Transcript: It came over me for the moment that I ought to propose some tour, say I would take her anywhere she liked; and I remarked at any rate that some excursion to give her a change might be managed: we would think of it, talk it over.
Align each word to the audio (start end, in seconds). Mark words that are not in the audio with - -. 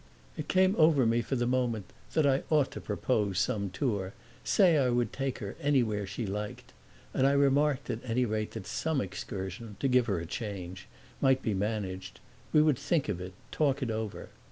It 0.35 0.47
came 0.47 0.75
over 0.79 1.05
me 1.05 1.21
for 1.21 1.35
the 1.35 1.45
moment 1.45 1.93
that 2.13 2.25
I 2.25 2.41
ought 2.49 2.71
to 2.71 2.81
propose 2.81 3.37
some 3.37 3.69
tour, 3.69 4.13
say 4.43 4.75
I 4.79 4.89
would 4.89 5.13
take 5.13 5.37
her 5.37 5.55
anywhere 5.61 6.07
she 6.07 6.25
liked; 6.25 6.73
and 7.13 7.27
I 7.27 7.33
remarked 7.33 7.87
at 7.91 8.03
any 8.03 8.25
rate 8.25 8.53
that 8.53 8.65
some 8.65 8.99
excursion 8.99 9.75
to 9.79 9.87
give 9.87 10.07
her 10.07 10.17
a 10.19 10.25
change 10.25 10.87
might 11.21 11.43
be 11.43 11.53
managed: 11.53 12.19
we 12.51 12.63
would 12.63 12.79
think 12.79 13.09
of 13.09 13.21
it, 13.21 13.33
talk 13.51 13.83
it 13.83 13.91
over. 13.91 14.29